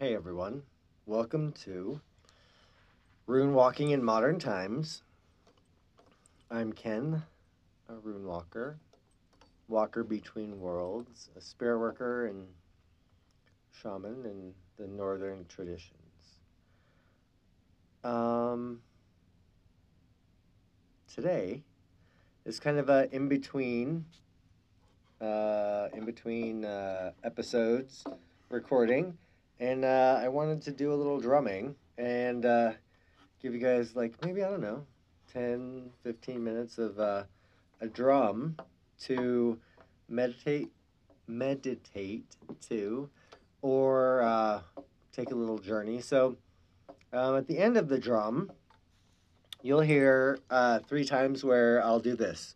[0.00, 0.64] Hey everyone,
[1.06, 2.00] welcome to
[3.28, 5.04] Rune Walking in Modern Times.
[6.50, 7.22] I'm Ken,
[7.88, 8.76] a rune walker,
[9.68, 12.48] walker between worlds, a spirit worker and
[13.70, 16.40] shaman in the northern traditions.
[18.02, 18.80] Um,
[21.06, 21.62] today
[22.44, 24.06] is kind of a in between,
[25.20, 28.04] uh, in between uh, episodes
[28.50, 29.16] recording
[29.60, 32.72] and uh, I wanted to do a little drumming and uh,
[33.42, 34.84] give you guys like maybe I don't know
[35.32, 37.24] 10 15 minutes of uh,
[37.80, 38.56] a drum
[39.02, 39.58] to
[40.08, 40.70] meditate
[41.26, 42.24] meditate
[42.68, 43.08] to
[43.62, 44.60] or uh,
[45.12, 46.00] take a little journey.
[46.00, 46.36] So
[47.12, 48.50] um, at the end of the drum
[49.62, 52.54] you'll hear uh, three times where I'll do this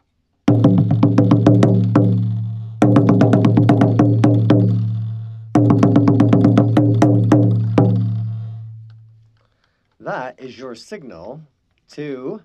[10.38, 11.42] is your signal
[11.90, 12.42] to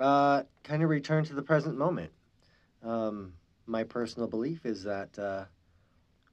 [0.00, 2.10] uh, kind of return to the present moment.
[2.82, 3.34] Um,
[3.66, 5.44] my personal belief is that uh,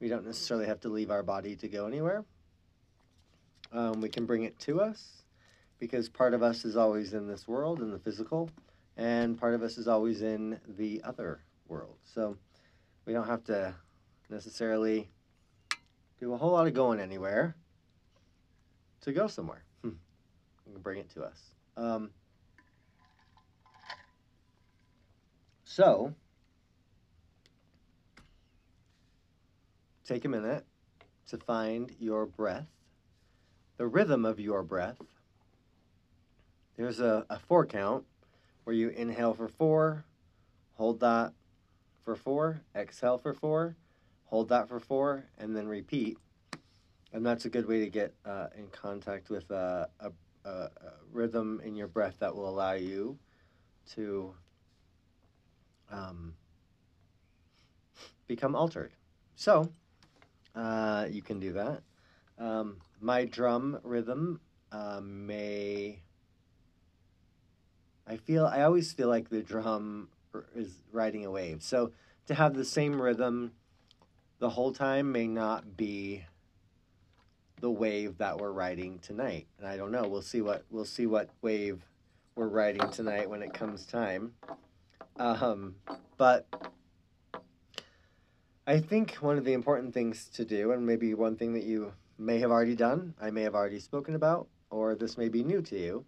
[0.00, 2.24] we don't necessarily have to leave our body to go anywhere.
[3.72, 5.22] Um, we can bring it to us
[5.78, 8.50] because part of us is always in this world, in the physical,
[8.96, 11.96] and part of us is always in the other world.
[12.04, 12.36] So
[13.06, 13.74] we don't have to
[14.28, 15.08] necessarily
[16.18, 17.54] do a whole lot of going anywhere
[19.02, 19.64] to go somewhere
[20.78, 21.40] bring it to us.
[21.76, 22.10] Um,
[25.64, 26.14] so,
[30.04, 30.64] take a minute
[31.28, 32.66] to find your breath,
[33.76, 35.00] the rhythm of your breath.
[36.76, 38.04] There's a, a four count
[38.64, 40.04] where you inhale for four,
[40.74, 41.32] hold that
[42.04, 43.76] for four, exhale for four,
[44.24, 46.18] hold that for four, and then repeat.
[47.12, 50.10] And that's a good way to get uh, in contact with uh, a
[50.44, 50.68] a,
[51.12, 53.18] rhythm in your breath that will allow you
[53.94, 54.34] to
[55.90, 56.34] um,
[58.26, 58.92] become altered.
[59.34, 59.70] So
[60.54, 61.82] uh, you can do that.
[62.38, 64.40] Um, my drum rhythm
[64.72, 66.00] uh, may.
[68.06, 70.08] I feel I always feel like the drum
[70.54, 71.62] is riding a wave.
[71.62, 71.92] So
[72.26, 73.52] to have the same rhythm
[74.38, 76.24] the whole time may not be
[77.60, 79.46] the wave that we're riding tonight.
[79.58, 80.06] And I don't know.
[80.08, 81.82] We'll see what we'll see what wave
[82.34, 84.32] we're riding tonight when it comes time.
[85.16, 85.74] Um,
[86.16, 86.46] but
[88.66, 91.92] I think one of the important things to do, and maybe one thing that you
[92.18, 95.60] may have already done, I may have already spoken about, or this may be new
[95.62, 96.04] to you,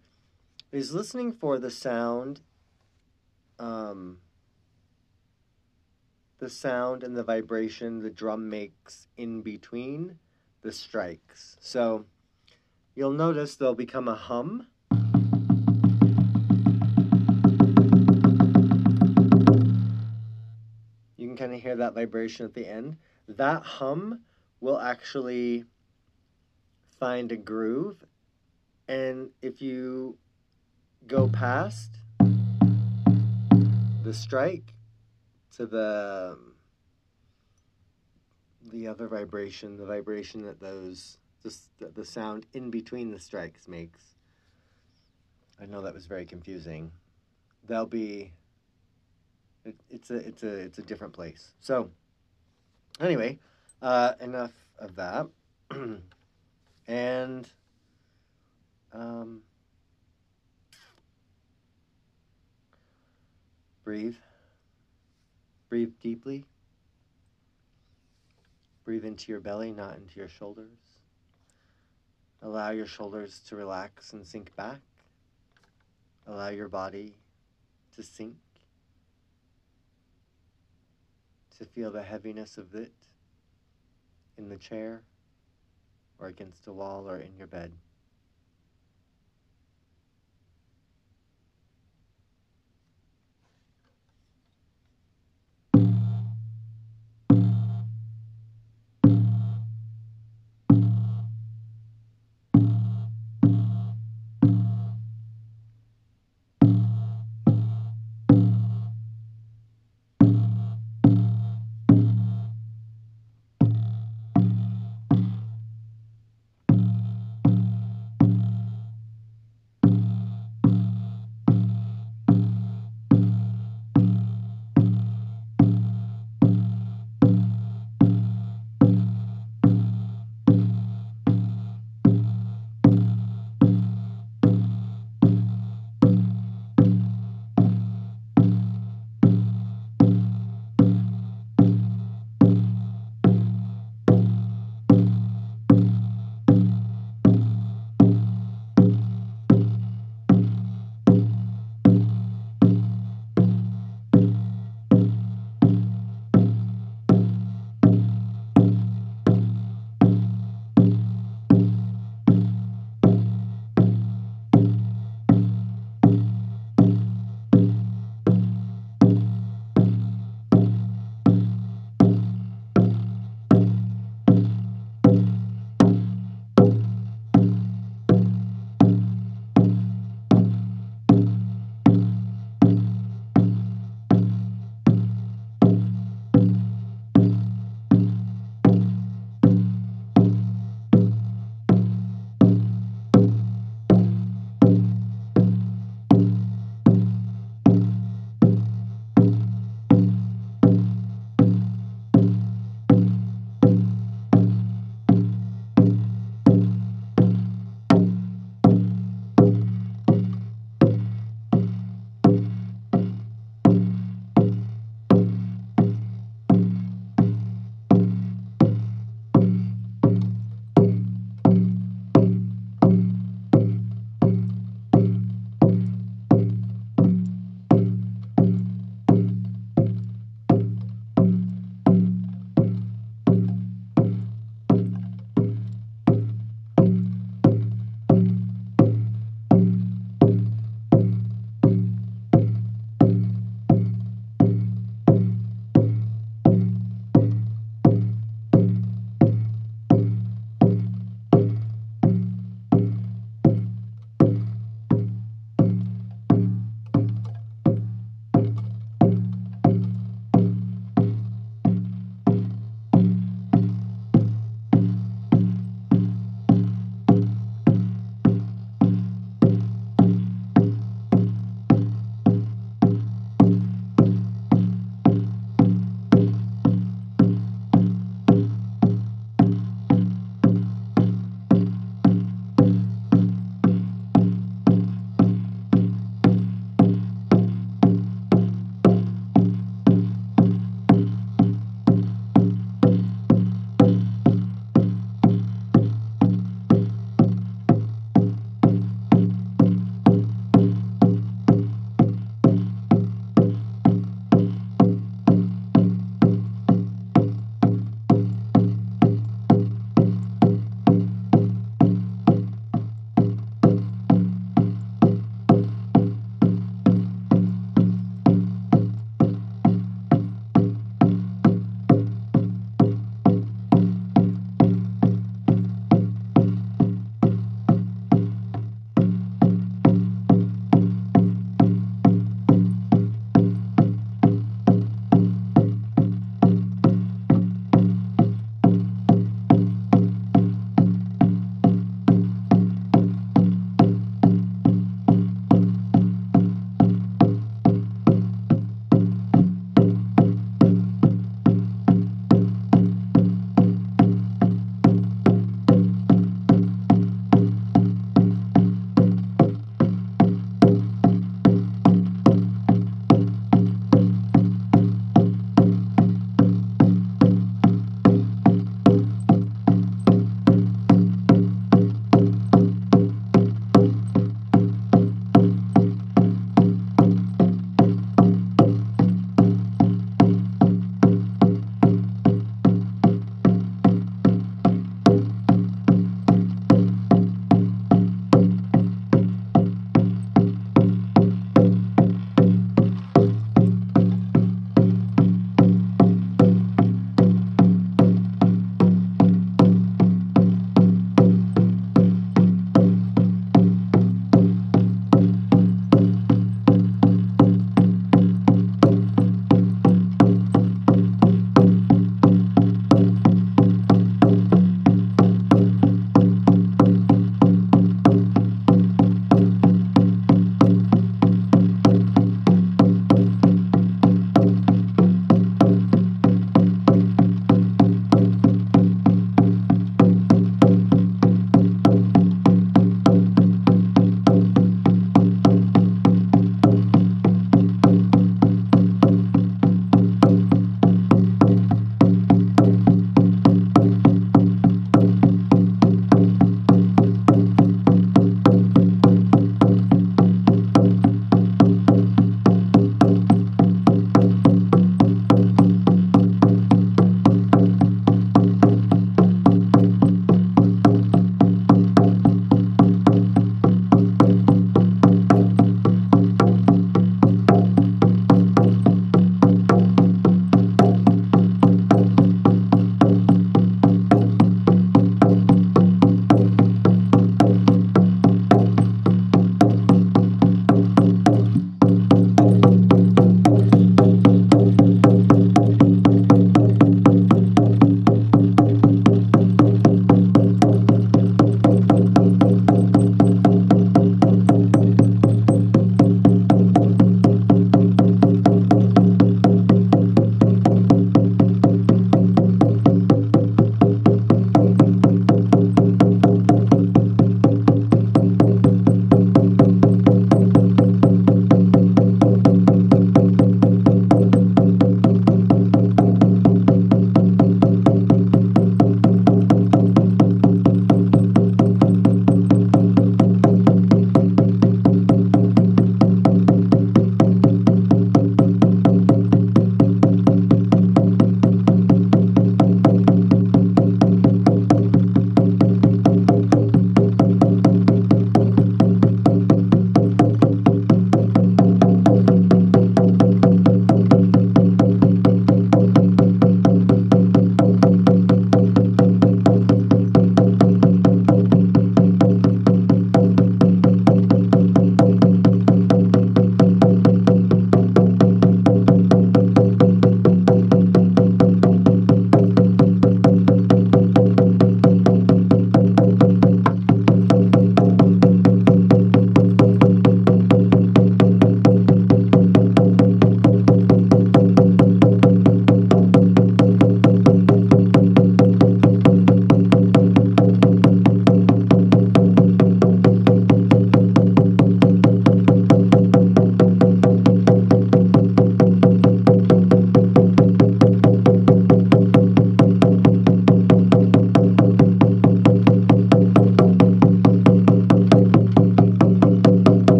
[0.71, 2.41] is listening for the sound,
[3.59, 4.19] um,
[6.39, 10.17] the sound and the vibration the drum makes in between
[10.63, 11.57] the strikes.
[11.59, 12.05] So
[12.95, 14.67] you'll notice they'll become a hum.
[21.17, 22.95] You can kind of hear that vibration at the end.
[23.27, 24.21] That hum
[24.61, 25.65] will actually
[26.99, 28.03] find a groove.
[28.87, 30.17] And if you
[31.05, 31.91] go past
[34.03, 34.73] the strike
[35.57, 36.52] to the um,
[38.73, 43.67] the other vibration, the vibration that those just the, the sound in between the strikes
[43.67, 43.99] makes.
[45.61, 46.91] I know that was very confusing.
[47.67, 48.33] They'll be.
[49.63, 51.51] It, it's a it's a it's a different place.
[51.61, 51.91] So,
[52.99, 53.39] anyway,
[53.81, 55.27] uh, enough of that,
[56.87, 57.47] and
[58.91, 59.41] um,
[63.83, 64.15] breathe.
[65.69, 66.45] Breathe deeply.
[68.85, 70.77] Breathe into your belly, not into your shoulders.
[72.41, 74.81] Allow your shoulders to relax and sink back.
[76.27, 77.15] Allow your body
[77.95, 78.35] to sink,
[81.57, 82.91] to feel the heaviness of it
[84.37, 85.01] in the chair
[86.19, 87.71] or against a wall or in your bed.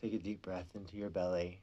[0.00, 1.60] Take a deep breath into your belly.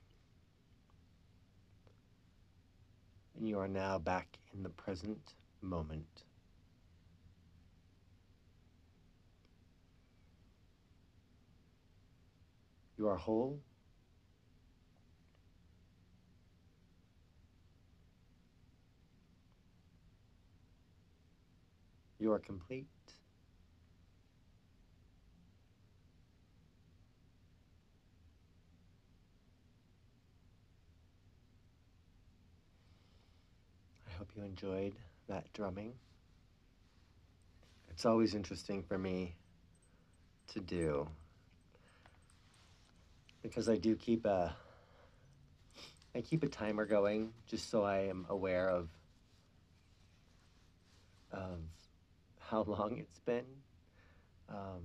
[3.36, 6.24] And you are now back in the present moment.
[12.98, 13.60] You are whole.
[22.20, 22.88] You are complete.
[34.08, 34.94] I hope you enjoyed
[35.28, 35.94] that drumming.
[37.90, 39.36] It's always interesting for me
[40.48, 41.08] to do
[43.44, 44.56] because I do keep a
[46.16, 48.90] I keep a timer going just so I am aware of
[51.32, 51.60] of
[52.40, 53.46] how long it's been.
[54.50, 54.82] Um,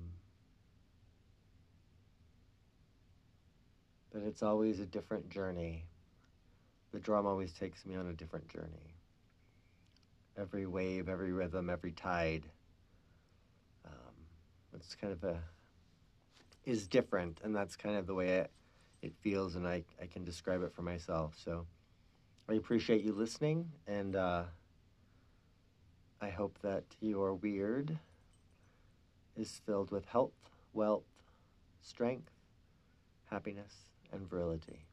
[4.13, 5.87] but it's always a different journey.
[6.93, 8.97] The drum always takes me on a different journey.
[10.39, 12.47] Every wave, every rhythm, every tide.
[13.85, 14.15] Um,
[14.75, 15.43] it's kind of a
[16.65, 18.51] is different, and that's kind of the way it,
[19.03, 21.35] it feels, and I, I can describe it for myself.
[21.43, 21.67] So
[22.49, 24.45] I appreciate you listening, and uh,
[26.21, 27.99] I hope that your wyrd
[29.37, 30.33] is filled with health,
[30.73, 31.03] wealth,
[31.83, 32.31] strength,
[33.27, 33.75] happiness,
[34.13, 34.85] and virility.